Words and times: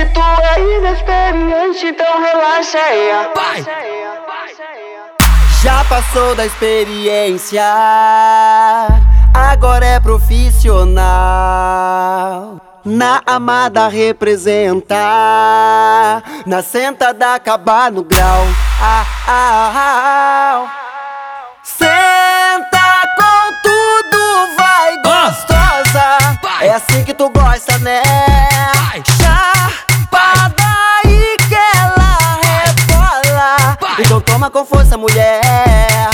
que 0.00 0.06
tu 0.14 0.20
é 0.20 0.78
inexperiente, 0.78 1.86
então 1.86 2.22
relaxa 2.22 2.78
aí. 2.78 3.10
Vai. 3.34 3.62
Já 5.62 5.84
passou 5.84 6.34
da 6.34 6.46
experiência, 6.46 7.62
agora 9.34 9.84
é 9.84 10.00
profissional. 10.00 11.02
Na 12.82 13.20
amada 13.26 13.88
representa, 13.88 14.96
na 16.46 16.62
sentada 16.62 17.34
acabar 17.34 17.92
no 17.92 18.02
grau. 18.02 18.46
Ah, 18.80 19.04
ah, 19.28 19.72
ah, 19.76 20.64
ah. 20.64 20.66
Senta 21.62 23.02
com 23.18 23.52
tudo, 23.62 24.56
vai 24.56 24.96
gostosa. 25.02 26.16
É 26.62 26.70
assim 26.70 27.04
que 27.04 27.12
tu 27.12 27.28
gosta, 27.28 27.78
né? 27.80 28.00
Toma 34.40 34.50
com 34.50 34.64
força, 34.64 34.96
mulher. 34.96 35.42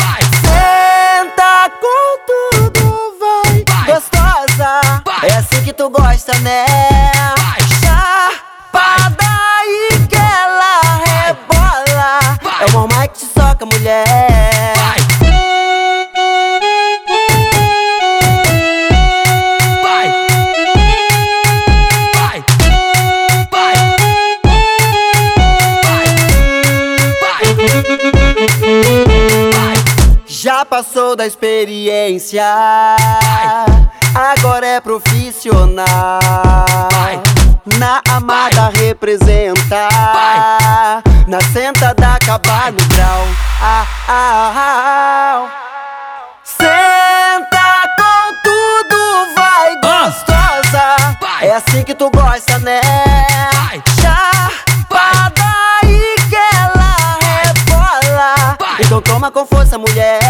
Vai. 0.01 0.23
Senta 0.43 1.71
com 1.81 2.19
tudo, 2.27 3.15
vai, 3.21 3.65
Vai. 3.69 3.95
gostosa. 3.95 4.81
Vai. 5.05 5.31
É 5.31 5.37
assim 5.37 5.63
que 5.63 5.73
tu 5.73 5.89
gosta, 5.89 6.37
né? 6.41 6.67
Vai. 7.39 7.61
Chapada 7.81 9.25
e 9.69 10.07
que 10.09 10.17
ela 10.17 10.81
rebola. 11.07 12.39
É 12.61 12.67
o 12.67 12.73
mamãe 12.73 13.09
que 13.11 13.21
te 13.21 13.27
soca, 13.27 13.65
mulher. 13.65 14.36
Já 30.57 30.65
passou 30.65 31.15
da 31.15 31.27
experiência, 31.27 32.43
agora 34.15 34.67
é 34.67 34.81
profissional. 34.81 35.87
Na 37.79 38.01
amada 38.09 38.71
representa, 38.75 39.91
na 41.29 41.43
sentada 41.53 42.15
acabar 42.15 42.73
no 42.73 42.79
grau. 42.89 43.27
Ah, 43.61 43.87
ah, 44.09 44.53
ah. 44.57 45.47
Senta 46.43 47.83
com 47.99 48.35
tudo, 48.43 49.35
vai 49.35 49.75
gostosa. 49.75 51.19
É 51.43 51.53
assim 51.53 51.85
que 51.85 51.95
tu 51.95 52.06
Então 58.87 59.03
toma 59.03 59.33
com 59.33 59.45
força, 59.45 59.77
mulher. 59.77 60.21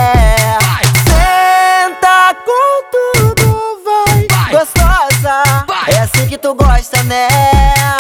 Vai. 0.62 0.85
Senta 1.05 2.35
com 2.43 3.35
tudo, 3.35 3.83
vai, 3.85 4.27
Vai. 4.31 4.51
gostosa. 4.53 5.43
Vai. 5.69 5.95
É 5.95 5.98
assim 6.01 6.27
que 6.27 6.39
tu 6.39 6.55
gosta, 6.55 7.03
né? 7.03 7.29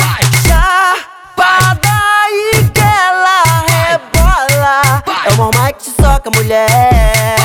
Vai. 0.00 0.22
Chapada 0.48 1.90
e 2.30 2.64
que 2.70 2.80
ela 2.80 3.42
rebola. 3.68 5.02
É 5.26 5.32
o 5.32 5.36
mamãe 5.36 5.74
que 5.74 5.84
te 5.84 6.02
soca, 6.02 6.30
mulher. 6.30 7.36